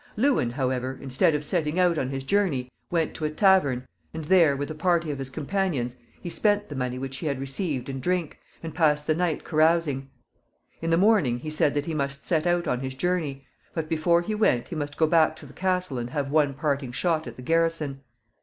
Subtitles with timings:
[0.17, 4.55] Lewin, however, instead of setting out on his journey, went to a tavern, and there,
[4.55, 7.99] with a party of his companions, he spent the money which he had received in
[7.99, 10.09] drink, and passed the night carousing.
[10.81, 13.45] In the morning he said that he must set out on his journey,
[13.75, 16.91] but before he went he must go back to the castle and have one parting
[16.91, 18.01] shot at the garrison.